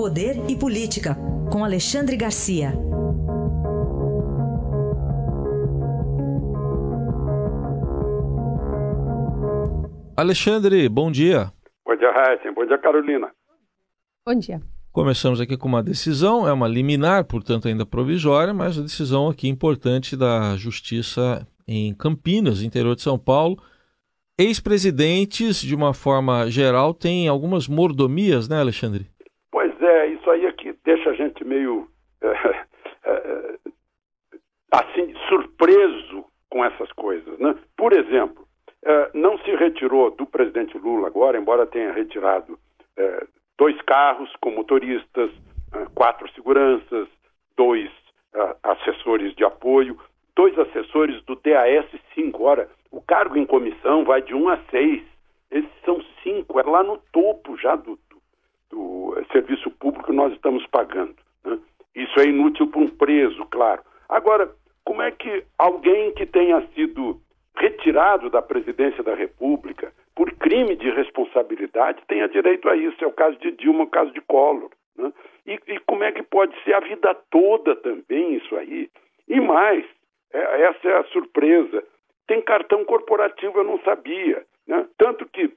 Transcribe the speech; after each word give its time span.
Poder 0.00 0.48
e 0.48 0.56
Política, 0.56 1.14
com 1.52 1.62
Alexandre 1.62 2.16
Garcia. 2.16 2.72
Alexandre, 10.16 10.88
bom 10.88 11.10
dia. 11.10 11.52
Bom 11.84 11.94
dia, 11.96 12.10
Raíssa. 12.12 12.50
Bom 12.50 12.64
dia, 12.64 12.78
Carolina. 12.78 13.30
Bom 14.24 14.34
dia. 14.36 14.62
Começamos 14.90 15.38
aqui 15.38 15.58
com 15.58 15.68
uma 15.68 15.82
decisão, 15.82 16.48
é 16.48 16.52
uma 16.54 16.66
liminar, 16.66 17.26
portanto 17.26 17.68
ainda 17.68 17.84
provisória, 17.84 18.54
mas 18.54 18.78
uma 18.78 18.84
decisão 18.84 19.28
aqui 19.28 19.48
importante 19.48 20.16
da 20.16 20.56
Justiça 20.56 21.46
em 21.68 21.92
Campinas, 21.92 22.62
interior 22.62 22.96
de 22.96 23.02
São 23.02 23.18
Paulo. 23.18 23.58
Ex-presidentes, 24.38 25.60
de 25.60 25.74
uma 25.74 25.92
forma 25.92 26.50
geral, 26.50 26.94
têm 26.94 27.28
algumas 27.28 27.68
mordomias, 27.68 28.48
né, 28.48 28.58
Alexandre? 28.60 29.06
Pois 29.50 29.72
é, 29.82 30.06
isso 30.06 30.30
aí 30.30 30.46
é 30.46 30.52
que 30.52 30.74
deixa 30.84 31.10
a 31.10 31.14
gente 31.14 31.44
meio 31.60 31.88
é, 32.22 32.28
é, 33.04 33.58
assim 34.72 35.14
surpreso 35.28 36.24
com 36.48 36.64
essas 36.64 36.90
coisas, 36.92 37.38
né? 37.38 37.54
Por 37.76 37.92
exemplo, 37.92 38.46
é, 38.84 39.10
não 39.14 39.38
se 39.38 39.54
retirou 39.56 40.10
do 40.10 40.26
presidente 40.26 40.76
Lula 40.78 41.06
agora, 41.06 41.38
embora 41.38 41.66
tenha 41.66 41.92
retirado 41.92 42.58
dois 43.56 43.80
carros 43.82 44.30
com 44.42 44.50
motoristas, 44.50 45.30
quatro 45.94 46.30
seguranças, 46.32 47.08
dois 47.56 47.90
assessores 48.62 49.34
de 49.36 49.42
apoio, 49.42 49.98
dois 50.36 50.58
assessores 50.58 51.22
do 51.24 51.34
DAS-5. 51.36 52.38
Ora, 52.40 52.68
o 52.90 53.00
cargo 53.00 53.38
em 53.38 53.46
comissão 53.46 54.04
vai 54.04 54.20
de 54.20 54.34
um 54.34 54.50
a 54.50 54.58
seis. 54.70 55.02
Esses 55.50 55.70
são 55.84 56.02
cinco, 56.22 56.60
é 56.60 56.62
lá 56.62 56.82
no 56.82 56.98
topo 57.12 57.56
já 57.56 57.74
do, 57.74 57.98
do, 58.08 58.22
do 58.70 59.18
eh, 59.18 59.24
serviço 59.32 59.70
público 59.70 60.06
que 60.06 60.12
nós 60.12 60.32
estamos 60.32 60.64
pagando. 60.66 61.16
Isso 62.02 62.20
é 62.20 62.24
inútil 62.24 62.66
para 62.66 62.80
um 62.80 62.88
preso, 62.88 63.44
claro. 63.46 63.82
Agora, 64.08 64.50
como 64.84 65.02
é 65.02 65.10
que 65.10 65.44
alguém 65.58 66.12
que 66.12 66.26
tenha 66.26 66.66
sido 66.74 67.20
retirado 67.56 68.30
da 68.30 68.40
presidência 68.40 69.02
da 69.02 69.14
República, 69.14 69.92
por 70.14 70.32
crime 70.32 70.76
de 70.76 70.90
responsabilidade, 70.90 72.02
tenha 72.06 72.28
direito 72.28 72.68
a 72.68 72.76
isso. 72.76 73.02
É 73.02 73.06
o 73.06 73.12
caso 73.12 73.38
de 73.38 73.52
Dilma, 73.52 73.84
o 73.84 73.90
caso 73.90 74.10
de 74.12 74.20
Collor. 74.20 74.70
Né? 74.96 75.12
E, 75.46 75.58
e, 75.66 75.78
como 75.80 76.04
é 76.04 76.12
que 76.12 76.22
pode 76.22 76.54
ser 76.62 76.74
a 76.74 76.80
vida 76.80 77.14
toda 77.30 77.76
também 77.76 78.34
isso 78.34 78.56
aí? 78.56 78.90
E 79.28 79.40
mais, 79.40 79.84
é, 80.32 80.62
essa 80.62 80.88
é 80.88 80.98
a 80.98 81.04
surpresa. 81.04 81.84
Tem 82.26 82.40
cartão 82.42 82.84
corporativo, 82.84 83.58
eu 83.58 83.64
não 83.64 83.80
sabia. 83.80 84.44
Né? 84.66 84.86
Tanto 84.96 85.26
que 85.26 85.50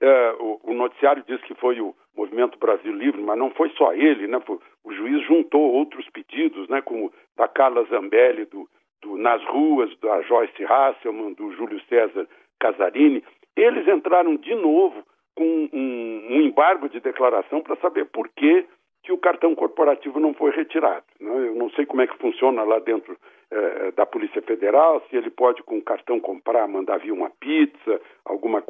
é, 0.00 0.32
o, 0.38 0.60
o, 0.64 0.74
noticiário 0.74 1.24
diz 1.26 1.40
que 1.42 1.54
foi 1.54 1.80
o 1.80 1.94
Movimento 2.16 2.58
Brasil 2.58 2.92
Livre, 2.92 3.20
mas 3.22 3.38
não 3.38 3.50
foi 3.50 3.70
só 3.70 3.92
ele, 3.92 4.26
né? 4.26 4.38
o 4.84 4.92
juiz 4.92 5.24
juntou 5.26 5.60
outros 5.60 6.08
pedidos, 6.10 6.68
né? 6.68 6.80
como 6.82 7.12
da 7.36 7.46
Carla 7.46 7.84
Zambelli, 7.84 8.46
do, 8.46 8.68
do 9.02 9.16
Nas 9.16 9.44
Ruas, 9.44 9.94
da 10.00 10.22
Joyce 10.22 10.64
Hasselman, 10.64 11.34
do 11.34 11.52
Júlio 11.52 11.80
César 11.88 12.26
Casarini, 12.58 13.22
eles 13.56 13.86
entraram 13.86 14.36
de 14.36 14.54
novo 14.54 15.02
com 15.34 15.68
um, 15.72 16.26
um 16.30 16.40
embargo 16.40 16.88
de 16.88 17.00
declaração 17.00 17.60
para 17.60 17.76
saber 17.76 18.06
por 18.06 18.28
que, 18.28 18.66
que 19.02 19.12
o 19.12 19.18
cartão 19.18 19.54
corporativo 19.54 20.18
não 20.18 20.34
foi 20.34 20.50
retirado. 20.50 21.04
Né? 21.20 21.30
Eu 21.48 21.54
não 21.54 21.70
sei 21.70 21.86
como 21.86 22.02
é 22.02 22.06
que 22.06 22.18
funciona 22.18 22.64
lá 22.64 22.78
dentro 22.78 23.16
eh, 23.50 23.92
da 23.92 24.04
Polícia 24.04 24.42
Federal, 24.42 25.00
se 25.08 25.16
ele 25.16 25.30
pode 25.30 25.62
com 25.62 25.78
o 25.78 25.82
cartão 25.82 26.18
comprar, 26.18 26.66
mandar 26.66 26.98
vir 26.98 27.12
uma 27.12 27.30
pizza, 27.38 28.00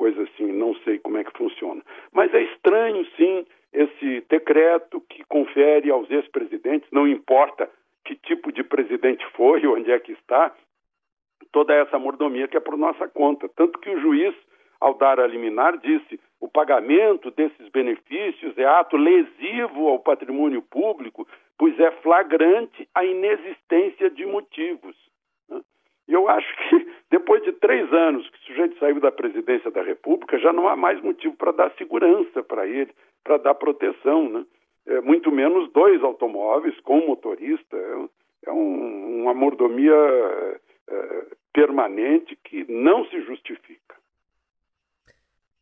coisa 0.06 0.22
assim, 0.22 0.52
não 0.52 0.72
sei 0.84 0.98
como 0.98 1.18
é 1.18 1.24
que 1.24 1.36
funciona. 1.36 1.82
Mas 2.12 2.32
é 2.32 2.42
estranho, 2.42 3.04
sim, 3.16 3.44
esse 3.72 4.24
decreto 4.28 5.00
que 5.00 5.24
confere 5.24 5.90
aos 5.90 6.08
ex-presidentes, 6.08 6.88
não 6.92 7.08
importa 7.08 7.68
que 8.04 8.14
tipo 8.14 8.52
de 8.52 8.62
presidente 8.62 9.26
foi, 9.34 9.66
onde 9.66 9.90
é 9.90 9.98
que 9.98 10.12
está, 10.12 10.54
toda 11.50 11.74
essa 11.74 11.98
mordomia 11.98 12.46
que 12.46 12.56
é 12.56 12.60
por 12.60 12.76
nossa 12.76 13.08
conta. 13.08 13.48
Tanto 13.56 13.80
que 13.80 13.90
o 13.90 14.00
juiz 14.00 14.34
ao 14.80 14.94
dar 14.94 15.18
a 15.18 15.26
liminar, 15.26 15.76
disse: 15.78 16.20
o 16.40 16.48
pagamento 16.48 17.30
desses 17.32 17.68
benefícios 17.70 18.56
é 18.56 18.64
ato 18.64 18.96
lesivo 18.96 19.88
ao 19.88 19.98
patrimônio 19.98 20.62
público, 20.62 21.26
pois 21.58 21.78
é 21.80 21.90
flagrante 22.02 22.88
a 22.94 23.04
inexistência 23.04 24.10
de 24.10 24.24
motivos. 24.24 24.94
E 26.08 26.12
eu 26.12 26.28
acho 26.28 26.48
que, 26.56 26.86
depois 27.10 27.42
de 27.42 27.52
três 27.52 27.92
anos 27.92 28.28
que 28.30 28.36
o 28.36 28.42
sujeito 28.42 28.78
saiu 28.78 29.00
da 29.00 29.10
presidência 29.10 29.70
da 29.70 29.82
República, 29.82 30.38
já 30.38 30.52
não 30.52 30.68
há 30.68 30.76
mais 30.76 31.00
motivo 31.02 31.36
para 31.36 31.52
dar 31.52 31.72
segurança 31.72 32.42
para 32.42 32.66
ele, 32.66 32.90
para 33.24 33.38
dar 33.38 33.54
proteção. 33.54 34.28
Né? 34.28 34.46
É, 34.86 35.00
muito 35.00 35.32
menos 35.32 35.70
dois 35.72 36.02
automóveis 36.02 36.78
com 36.80 37.06
motorista. 37.06 37.76
É, 37.76 38.50
é 38.50 38.52
um, 38.52 39.22
uma 39.22 39.34
mordomia 39.34 39.94
é, 40.88 41.26
permanente 41.52 42.36
que 42.44 42.64
não 42.70 43.04
se 43.06 43.20
justifica. 43.22 43.96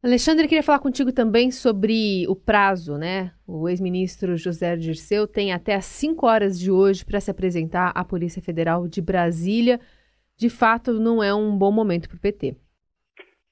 Alexandre, 0.04 0.47
queria 0.47 0.62
falar 0.62 0.81
contigo 0.81 1.10
também 1.12 1.50
sobre 1.50 2.27
o 2.28 2.37
prazo, 2.37 2.99
né? 2.99 3.33
O 3.47 3.66
ex-ministro 3.71 4.37
José 4.37 4.77
Dirceu 4.77 5.27
tem 5.27 5.50
até 5.50 5.75
às 5.75 5.87
5 5.87 6.27
horas 6.27 6.60
de 6.60 6.71
hoje 6.71 7.03
para 7.06 7.21
se 7.21 7.31
apresentar 7.31 7.91
à 7.94 8.04
Polícia 8.04 8.43
Federal 8.43 8.87
de 8.87 9.00
Brasília. 9.00 9.81
De 10.37 10.50
fato, 10.50 10.93
não 10.95 11.22
é 11.22 11.34
um 11.34 11.56
bom 11.56 11.71
momento 11.71 12.09
para 12.09 12.17
o 12.17 12.21
PT. 12.21 12.56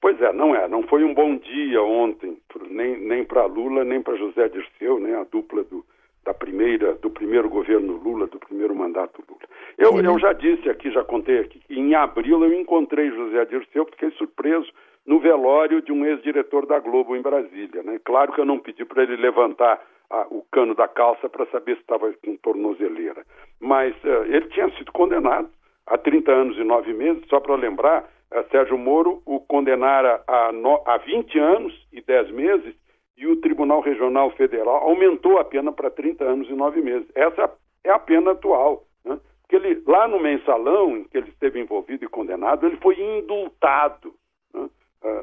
Pois 0.01 0.21
é, 0.21 0.33
não 0.33 0.53
é. 0.53 0.67
Não 0.67 0.83
foi 0.83 1.03
um 1.03 1.13
bom 1.13 1.37
dia 1.37 1.81
ontem, 1.81 2.37
nem, 2.69 2.99
nem 2.99 3.23
para 3.23 3.45
Lula, 3.45 3.85
nem 3.85 4.01
para 4.01 4.17
José 4.17 4.49
Dirceu, 4.49 4.99
né? 4.99 5.15
A 5.15 5.23
dupla 5.23 5.63
do, 5.63 5.85
da 6.25 6.33
primeira, 6.33 6.95
do 6.95 7.09
primeiro 7.09 7.49
governo 7.49 7.93
Lula, 7.93 8.27
do 8.27 8.37
primeiro 8.37 8.75
mandato 8.75 9.23
Lula. 9.27 9.41
Eu, 9.77 9.97
eu 10.01 10.19
já 10.19 10.33
disse 10.33 10.69
aqui, 10.69 10.91
já 10.91 11.03
contei 11.05 11.39
aqui, 11.39 11.59
que 11.59 11.79
em 11.79 11.95
abril 11.95 12.43
eu 12.43 12.53
encontrei 12.53 13.09
José 13.11 13.45
Dirceu, 13.45 13.85
fiquei 13.85 14.11
surpreso 14.11 14.69
no 15.05 15.19
velório 15.19 15.81
de 15.81 15.91
um 15.91 16.05
ex-diretor 16.05 16.65
da 16.65 16.79
Globo 16.79 17.15
em 17.15 17.21
Brasília. 17.21 17.81
Né? 17.83 17.99
Claro 18.03 18.33
que 18.33 18.41
eu 18.41 18.45
não 18.45 18.59
pedi 18.59 18.85
para 18.85 19.03
ele 19.03 19.15
levantar 19.15 19.81
a, 20.09 20.27
o 20.29 20.45
cano 20.51 20.75
da 20.75 20.87
calça 20.87 21.29
para 21.29 21.45
saber 21.47 21.75
se 21.75 21.81
estava 21.81 22.11
com 22.23 22.35
tornozeleira, 22.37 23.25
mas 23.59 23.95
uh, 24.03 24.25
ele 24.25 24.47
tinha 24.49 24.69
sido 24.77 24.91
condenado 24.91 25.49
a 25.93 25.97
30 25.97 26.31
anos 26.31 26.57
e 26.57 26.63
9 26.63 26.91
meses, 26.93 27.23
só 27.29 27.39
para 27.39 27.55
lembrar, 27.55 28.09
uh, 28.31 28.43
Sérgio 28.49 28.77
Moro 28.79 29.21
o 29.27 29.39
condenara 29.39 30.23
a, 30.27 30.51
no, 30.51 30.81
a 30.87 30.97
20 30.97 31.37
anos 31.37 31.87
e 31.93 32.01
10 32.01 32.31
meses 32.31 32.75
e 33.15 33.27
o 33.27 33.39
Tribunal 33.39 33.79
Regional 33.79 34.31
Federal 34.31 34.77
aumentou 34.77 35.37
a 35.37 35.45
pena 35.45 35.71
para 35.71 35.91
30 35.91 36.23
anos 36.23 36.49
e 36.49 36.53
9 36.53 36.81
meses. 36.81 37.07
Essa 37.13 37.51
é 37.83 37.91
a 37.91 37.99
pena 37.99 38.31
atual. 38.31 38.83
Né? 39.05 39.19
Porque 39.43 39.55
ele, 39.55 39.83
lá 39.85 40.07
no 40.07 40.19
mensalão 40.19 40.97
em 40.97 41.03
que 41.03 41.15
ele 41.15 41.29
esteve 41.29 41.59
envolvido 41.59 42.03
e 42.03 42.09
condenado, 42.09 42.65
ele 42.65 42.77
foi 42.77 42.99
indultado 42.99 44.15
uh, 44.55 44.69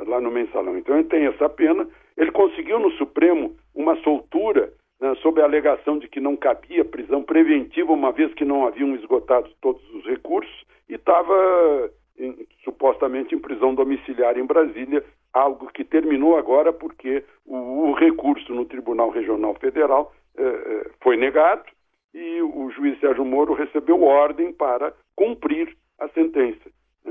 lá 0.07 0.21
no 0.21 0.31
mensalão. 0.31 0.79
Então 0.79 0.95
ele 0.95 1.09
tem 1.09 1.27
essa 1.27 1.49
pena. 1.49 1.85
Ele 2.17 2.31
conseguiu 2.31 2.79
no 2.79 2.93
Supremo 2.93 3.57
uma 3.75 3.97
soltura 4.03 4.73
né, 5.01 5.15
sob 5.23 5.41
a 5.41 5.45
alegação 5.45 5.99
de 5.99 6.09
que 6.09 6.21
não 6.21 6.37
cabia 6.37 6.85
prisão 6.85 7.23
preventiva, 7.23 7.93
uma 7.93 8.13
vez 8.13 8.33
que 8.35 8.45
não 8.45 8.67
haviam 8.67 8.95
esgotado 8.95 9.51
todos 9.61 9.83
os 9.95 10.05
recursos, 10.05 10.65
e 10.89 10.95
estava 10.95 11.91
supostamente 12.65 13.35
em 13.35 13.39
prisão 13.39 13.75
domiciliar 13.75 14.37
em 14.39 14.45
Brasília, 14.45 15.05
algo 15.33 15.71
que 15.73 15.85
terminou 15.85 16.37
agora 16.37 16.73
porque 16.73 17.25
o, 17.47 17.57
o 17.57 17.93
recurso 17.93 18.53
no 18.53 18.65
Tribunal 18.65 19.11
Regional 19.11 19.55
Federal 19.55 20.13
eh, 20.37 20.43
eh 20.43 20.91
foi 21.01 21.17
negado 21.17 21.65
e 22.13 22.43
o 22.43 22.71
juiz 22.71 22.99
Sérgio 22.99 23.25
Moro 23.25 23.55
recebeu 23.55 24.03
ordem 24.03 24.53
para 24.53 24.93
cumprir 25.15 25.77
a 25.99 26.09
sentença. 26.09 26.69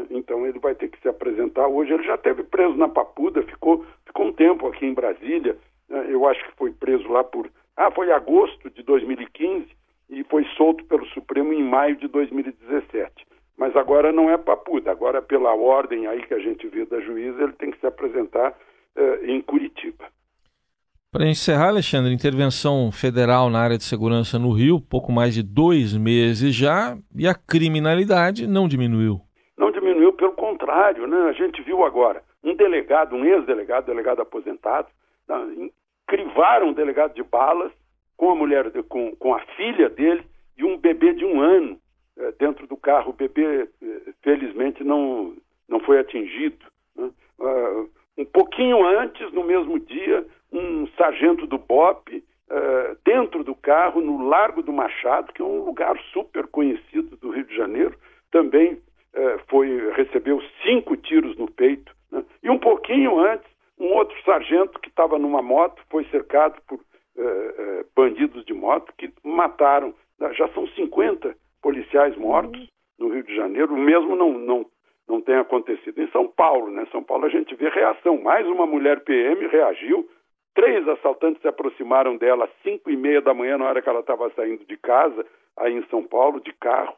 Então 0.10 0.46
ele 0.46 0.60
vai 0.60 0.76
ter 0.76 0.90
que 0.90 1.00
se 1.02 1.08
apresentar 1.08 1.68
hoje. 1.68 1.94
Ele 1.94 2.04
já 2.04 2.16
esteve 2.16 2.44
preso 2.44 2.76
na 2.76 2.88
Papuda, 2.88 3.42
ficou, 3.44 3.86
ficou 4.06 4.28
um 4.28 4.34
tempo 4.34 4.68
aqui 4.68 4.86
em 4.86 4.94
Brasília. 4.94 5.58
Né? 5.88 6.08
Eu 6.10 6.28
acho 6.28 6.44
que 6.46 6.58
foi 6.58 6.72
preso 6.72 7.08
lá 7.10 7.24
por. 7.24 7.50
Ah, 7.80 7.90
foi 7.92 8.12
agosto 8.12 8.70
de 8.70 8.84
2015 8.84 9.66
e 10.10 10.24
foi 10.26 10.46
solto 10.58 10.84
pelo 10.84 11.06
Supremo 11.08 11.54
em 11.54 11.64
maio 11.64 11.96
de 11.96 12.10
2017. 12.10 13.26
Mas 13.58 13.74
agora 13.76 14.12
não 14.12 14.30
é 14.30 14.38
Papuda, 14.38 14.92
agora 14.92 15.22
pela 15.22 15.54
ordem 15.56 16.06
aí 16.06 16.22
que 16.28 16.34
a 16.34 16.40
gente 16.40 16.68
viu 16.68 16.86
da 16.86 17.00
juíza, 17.00 17.42
ele 17.42 17.54
tem 17.54 17.72
que 17.72 17.80
se 17.80 17.88
apresentar 17.88 18.54
eh, 18.96 19.20
em 19.28 19.42
Curitiba. 19.42 20.06
Para 21.10 21.26
encerrar, 21.26 21.70
Alexandre, 21.70 22.14
intervenção 22.14 22.92
federal 22.92 23.50
na 23.50 23.60
área 23.60 23.78
de 23.78 23.84
segurança 23.84 24.38
no 24.38 24.52
Rio, 24.52 24.82
pouco 24.82 25.12
mais 25.12 25.34
de 25.34 25.42
dois 25.42 25.96
meses 25.96 26.54
já, 26.54 26.98
e 27.16 27.28
a 27.28 27.34
criminalidade 27.34 28.46
não 28.46 28.68
diminuiu 28.68 29.22
contrário, 30.60 31.08
né? 31.08 31.30
A 31.30 31.34
gente 31.34 31.62
viu 31.62 31.84
agora 31.84 32.22
um 32.44 32.56
delegado, 32.56 33.16
um 33.16 33.25
ex-delegado, 33.25 33.86
delegado 33.86 34.22
aposentado? 34.22 34.88
Crivaram 36.10 36.70
um 36.70 36.74
delegado 36.74 37.14
de 37.14 37.24
balas 37.24 37.72
com 38.18 38.32
a 38.32 38.36
mulher, 38.36 38.70
com, 38.90 39.16
com 39.16 39.34
a 39.34 39.40
filha 39.56 39.88
dele 39.90 40.24
e 40.58 40.64
um 40.66 40.78
bebê 40.78 41.14
de 41.14 41.24
um 41.24 41.40
ano 41.40 41.80
é, 42.18 42.34
dentro 42.34 42.68
do 42.68 42.76
carro. 42.76 43.12
O 43.12 43.14
bebê, 43.14 43.70
é, 43.82 43.98
felizmente, 44.22 44.84
não, 44.84 45.34
não 45.70 45.80
foi 45.80 46.00
atingido. 46.00 46.66
Né? 46.98 47.10
Uh, 47.40 47.90
um 48.18 48.26
pouquinho 48.26 48.86
antes, 48.86 49.32
no 49.32 49.44
mesmo 49.46 49.80
dia, 49.80 50.26
um 50.52 50.86
sargento 50.98 51.48
do 51.48 51.58
BOP, 51.58 52.18
uh, 52.18 52.98
dentro 53.06 53.20
dentro 53.40 53.44
do 53.44 53.56
carro 53.56 54.02
no 54.02 54.28
Largo 54.28 54.64
do 54.64 54.74
Machado, 54.74 55.32
que 55.34 55.42
é 55.42 55.46
um 55.46 55.64
lugar 55.64 55.98
super 56.12 56.48
conhecido 56.48 57.16
do 57.18 57.30
Rio 57.30 57.46
de 57.46 57.56
Janeiro, 57.56 57.96
também 58.32 58.82
eh, 59.14 59.40
foi 59.48 59.92
recebeu 59.94 60.42
cinco 60.64 60.96
tiros 60.96 61.38
no 61.38 61.50
peito. 61.50 61.92
Né? 62.12 62.24
E 62.44 62.50
um 62.50 62.58
pouquinho 62.58 63.20
antes, 63.20 63.48
um 63.80 63.94
outro 63.94 64.16
sargento 64.24 64.80
que 64.80 64.88
estava 65.00 65.18
numa 65.18 65.42
moto 65.42 65.81
foi 65.90 66.04
cercado 66.06 66.62
por 66.68 66.78
eh, 67.18 67.56
eh, 67.57 67.86
bandidos 67.96 68.44
de 68.44 68.54
moto 68.54 68.94
que 68.98 69.10
mataram. 69.24 69.94
Já 70.34 70.50
são 70.50 70.68
50 70.68 71.34
policiais 71.62 72.18
mortos 72.18 72.68
no 73.00 73.07
Rio 73.07 73.24
de 73.24 73.34
Janeiro. 73.34 73.74
O 73.74 73.78
mesmo 73.78 74.13
não, 74.18 74.34
não, 74.34 74.66
não 75.07 75.22
tem 75.22 75.36
acontecido 75.36 76.01
em 76.01 76.12
São 76.12 76.28
Paulo. 76.28 76.69
Né? 76.69 76.86
São 76.92 77.01
Paulo 77.01 77.25
a 77.25 77.30
gente 77.30 77.56
vê 77.56 77.69
reação. 77.69 78.22
Mais 78.22 78.46
uma 78.46 78.66
mulher 78.66 79.00
PM 79.06 79.48
reagiu. 79.48 80.06
Três 80.54 80.86
assaltantes 80.90 81.42
se 81.42 81.48
aproximaram 81.48 82.18
dela 82.18 82.44
às 82.44 82.51
cinco 82.62 82.92
e 82.92 82.98
meia 82.98 83.22
da 83.22 83.34
manhã, 83.34 83.57
na 83.57 83.69
hora 83.69 83.81
que 83.81 83.88
ela 83.88 84.01
estava 84.01 84.30
saindo 84.31 84.66
de 84.66 84.75
casa, 84.75 85.25
aí 85.56 85.74
em 85.74 85.86
São 85.86 86.04
Paulo, 86.04 86.42
de 86.42 86.51
carro, 86.54 86.96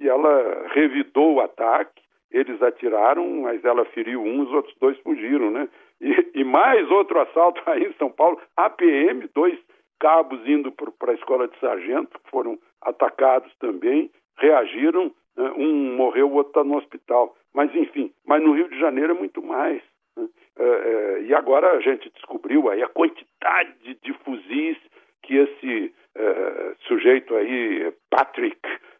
e 0.00 0.08
ela 0.08 0.68
revidou 0.72 1.34
o 1.34 1.40
ataque. 1.40 2.00
Eles 2.30 2.62
atiraram, 2.62 3.28
mas 3.42 3.62
ela 3.62 3.84
feriu 3.86 4.22
um, 4.22 4.40
os 4.40 4.52
outros 4.52 4.74
dois 4.80 4.96
fugiram, 5.00 5.50
né? 5.50 5.68
E, 6.02 6.40
e 6.40 6.44
mais 6.44 6.90
outro 6.90 7.20
assalto 7.20 7.62
aí 7.70 7.84
em 7.84 7.92
São 7.94 8.10
Paulo, 8.10 8.38
a 8.56 8.68
PM, 8.68 9.28
dois 9.34 9.58
cabos 10.00 10.40
indo 10.46 10.72
para 10.72 11.12
a 11.12 11.14
escola 11.14 11.46
de 11.46 11.56
sargento, 11.60 12.20
foram 12.24 12.58
atacados 12.82 13.54
também, 13.60 14.10
reagiram, 14.36 15.12
né? 15.36 15.52
um 15.56 15.94
morreu, 15.96 16.28
o 16.28 16.34
outro 16.34 16.50
está 16.50 16.64
no 16.64 16.76
hospital. 16.76 17.36
Mas 17.54 17.72
enfim, 17.74 18.12
mas 18.26 18.42
no 18.42 18.52
Rio 18.52 18.68
de 18.68 18.78
Janeiro 18.80 19.12
é 19.12 19.18
muito 19.18 19.40
mais. 19.40 19.80
Né? 20.16 20.28
É, 20.58 20.64
é, 20.64 21.22
e 21.22 21.34
agora 21.34 21.70
a 21.72 21.80
gente 21.80 22.10
descobriu 22.10 22.68
aí 22.68 22.82
a 22.82 22.88
quantidade 22.88 23.94
de 24.02 24.12
fuzis 24.24 24.76
que 25.22 25.36
esse 25.36 25.94
é, 26.16 26.74
sujeito 26.88 27.34
aí, 27.36 27.92
Patrick, 28.10 28.58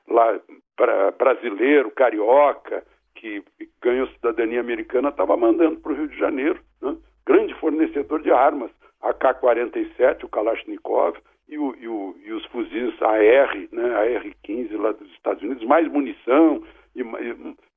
lá 0.08 0.40
pra, 0.76 1.10
brasileiro, 1.10 1.90
carioca, 1.90 2.84
que 3.14 3.42
ganhou 3.82 4.06
cidadania 4.08 4.60
americana, 4.60 5.08
estava 5.08 5.36
mandando 5.36 5.80
para 5.80 5.92
o 5.92 5.94
Rio 5.94 6.08
de 6.08 6.18
Janeiro. 6.18 6.60
Grande 7.32 7.54
fornecedor 7.54 8.20
de 8.20 8.30
armas, 8.30 8.70
AK-47, 9.00 10.24
o 10.24 10.28
Kalashnikov, 10.28 11.16
e, 11.48 11.56
o, 11.56 11.74
e, 11.80 11.88
o, 11.88 12.14
e, 12.26 12.30
os 12.30 12.44
fuzis 12.44 12.92
AR, 13.00 13.56
né, 13.72 13.94
AR-15 13.94 14.76
lá 14.78 14.92
dos 14.92 15.10
Estados 15.12 15.42
Unidos, 15.42 15.64
mais 15.64 15.90
munição 15.90 16.62
e, 16.94 17.02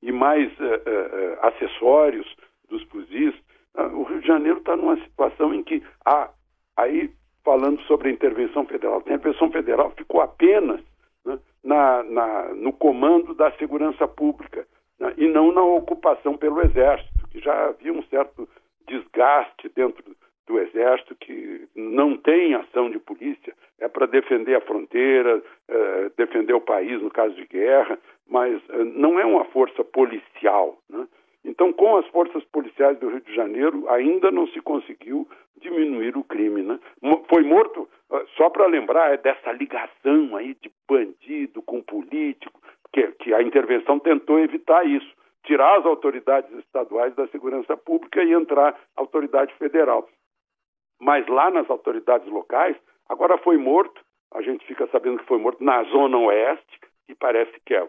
e 0.02 0.12
mais 0.12 0.52
uh, 0.60 0.62
uh, 0.62 1.46
acessórios 1.46 2.26
dos 2.68 2.82
fuzis. 2.90 3.34
Uh, 3.74 3.96
o 3.96 4.02
Rio 4.02 4.20
de 4.20 4.26
Janeiro 4.26 4.58
está 4.58 4.76
numa 4.76 4.98
situação 4.98 5.54
em 5.54 5.62
que, 5.62 5.82
há, 6.04 6.28
aí 6.76 7.10
falando 7.42 7.80
sobre 7.84 8.10
a 8.10 8.12
intervenção 8.12 8.66
federal, 8.66 8.98
a 8.98 9.00
intervenção 9.10 9.50
federal 9.50 9.90
ficou 9.96 10.20
apenas 10.20 10.82
né, 11.24 11.38
na, 11.64 12.02
na, 12.02 12.54
no 12.54 12.74
comando 12.74 13.32
da 13.32 13.50
segurança 13.52 14.06
pública 14.06 14.66
né, 15.00 15.14
e 15.16 15.26
não 15.26 15.50
na 15.50 15.62
ocupação 15.62 16.36
pelo 16.36 16.60
Exército, 16.60 17.26
que 17.30 17.40
já 17.40 17.68
havia 17.68 17.94
um 17.94 18.02
certo 18.02 18.46
desgaste 18.86 19.68
dentro 19.74 20.04
do 20.46 20.58
Exército 20.60 21.14
que 21.16 21.68
não 21.74 22.16
tem 22.16 22.54
ação 22.54 22.88
de 22.88 22.98
polícia, 22.98 23.52
é 23.80 23.88
para 23.88 24.06
defender 24.06 24.54
a 24.54 24.60
fronteira, 24.60 25.42
é, 25.68 26.10
defender 26.16 26.54
o 26.54 26.60
país 26.60 27.02
no 27.02 27.10
caso 27.10 27.34
de 27.34 27.44
guerra, 27.46 27.98
mas 28.28 28.62
é, 28.70 28.84
não 28.84 29.18
é 29.18 29.24
uma 29.24 29.44
força 29.46 29.82
policial. 29.84 30.78
Né? 30.88 31.06
Então, 31.44 31.72
com 31.72 31.96
as 31.96 32.06
forças 32.08 32.44
policiais 32.44 32.98
do 32.98 33.08
Rio 33.08 33.20
de 33.20 33.34
Janeiro, 33.34 33.88
ainda 33.88 34.30
não 34.30 34.46
se 34.48 34.60
conseguiu 34.60 35.28
diminuir 35.60 36.16
o 36.16 36.24
crime. 36.24 36.62
Né? 36.62 36.78
Foi 37.28 37.42
morto, 37.42 37.88
só 38.36 38.48
para 38.48 38.66
lembrar, 38.66 39.14
é 39.14 39.16
dessa 39.16 39.52
ligação 39.52 40.36
aí 40.36 40.56
de 40.60 40.70
bandido 40.88 41.60
com 41.62 41.82
político, 41.82 42.60
que, 42.92 43.06
que 43.18 43.34
a 43.34 43.42
intervenção 43.42 43.98
tentou 43.98 44.38
evitar 44.38 44.86
isso 44.86 45.14
tirar 45.46 45.78
as 45.78 45.86
autoridades 45.86 46.50
estaduais 46.58 47.14
da 47.14 47.26
segurança 47.28 47.76
pública 47.76 48.22
e 48.22 48.32
entrar 48.32 48.78
a 48.96 49.00
autoridade 49.00 49.54
federal 49.54 50.08
mas 51.00 51.26
lá 51.26 51.50
nas 51.50 51.68
autoridades 51.68 52.26
locais, 52.28 52.76
agora 53.08 53.38
foi 53.38 53.56
morto, 53.56 54.04
a 54.32 54.42
gente 54.42 54.66
fica 54.66 54.86
sabendo 54.88 55.18
que 55.18 55.26
foi 55.26 55.38
morto 55.38 55.62
na 55.62 55.82
Zona 55.84 56.18
Oeste, 56.18 56.80
que 57.06 57.14
parece 57.14 57.52
que 57.64 57.74
é 57.74 57.88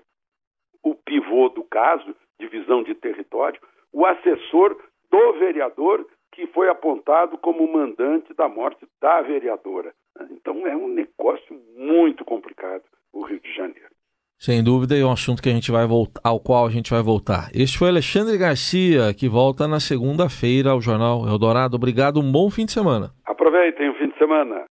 o 0.84 0.96
pivô 0.96 1.50
do 1.50 1.64
caso, 1.64 2.16
divisão 2.40 2.84
de 2.84 2.94
território, 2.96 3.60
o 3.92 4.06
assessor 4.06 4.78
do 5.10 5.34
vereador 5.34 6.08
que 6.32 6.46
foi 6.48 6.70
apontado 6.70 7.38
como 7.38 7.72
mandante 7.72 8.34
da 8.34 8.48
morte 8.48 8.86
da 9.02 9.22
vereadora. 9.22 9.94
Então 10.30 10.68
é 10.68 10.76
um 10.76 10.88
negócio 10.88 11.56
muito 11.76 12.24
complicado 12.24 12.84
o 13.12 13.24
Rio 13.24 13.40
de 13.40 13.52
Janeiro. 13.54 13.90
Sem 14.40 14.64
dúvida, 14.64 14.96
é 14.96 15.04
um 15.04 15.12
assunto 15.12 15.42
que 15.42 15.50
a 15.50 15.52
gente 15.52 15.72
vai 15.72 15.88
voltar, 15.88 16.22
ao 16.24 16.40
qual 16.40 16.68
a 16.68 16.70
gente 16.70 16.92
vai 16.92 17.02
voltar. 17.02 17.50
Este 17.56 17.76
foi 17.76 17.90
Alexandre 17.90 18.38
Garcia, 18.38 19.12
que 19.12 19.28
volta 19.28 19.68
na 19.68 19.80
segunda-feira 19.80 20.70
ao 20.70 20.80
Jornal 20.80 21.28
Eldorado. 21.28 21.76
Obrigado, 21.76 22.20
um 22.20 22.32
bom 22.32 22.48
fim 22.52 22.66
de 22.66 22.72
semana. 22.72 23.10
Aproveitem 23.26 23.90
o 23.90 23.96
fim 23.96 24.10
de 24.10 24.18
semana. 24.20 24.64